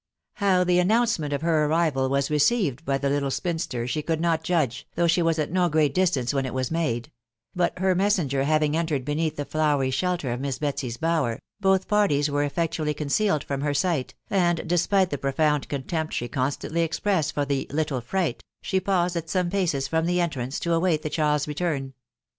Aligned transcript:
How 0.37 0.63
the 0.63 0.79
announcement 0.79 1.31
of 1.31 1.41
Tier 1.41 1.67
arrival 1.67 2.09
was 2.09 2.31
received 2.31 2.83
by 2.85 2.97
the 2.97 3.07
little 3.07 3.29
spinster 3.29 3.85
she 3.85 4.01
could 4.01 4.19
not 4.19 4.41
judge, 4.43 4.87
though 4.95 5.05
she 5.05 5.21
was 5.21 5.37
at 5.37 5.51
no 5.51 5.69
great 5.69 5.93
distance 5.93 6.33
when 6.33 6.43
it 6.43 6.55
was 6.55 6.71
made; 6.71 7.11
but 7.55 7.77
her 7.77 7.93
messenger 7.93 8.43
having 8.43 8.75
entered 8.75 9.05
beneath 9.05 9.35
the 9.35 9.45
flowery 9.45 9.91
shelter 9.91 10.31
of 10.31 10.39
Miss 10.39 10.57
Betsy's 10.57 10.97
bower, 10.97 11.37
both 11.59 11.87
parties 11.87 12.31
were 12.31 12.43
effectually 12.43 12.95
concealed 12.95 13.43
from 13.43 13.61
her 13.61 13.75
sight, 13.75 14.15
and 14.27 14.67
despite 14.67 15.11
the 15.11 15.19
pro 15.19 15.33
found 15.33 15.69
contempt 15.69 16.13
she 16.13 16.27
constantly 16.27 16.81
expressed 16.81 17.35
for 17.35 17.45
the" 17.45 17.67
little 17.71 18.01
fright," 18.01 18.43
she 18.63 18.79
paused 18.79 19.15
at 19.15 19.29
some 19.29 19.51
paces 19.51 19.87
from 19.87 20.07
the 20.07 20.19
entrance, 20.19 20.59
to 20.59 20.73
await 20.73 21.03
the 21.03 21.11
child's 21.11 21.47
return. 21.47 21.93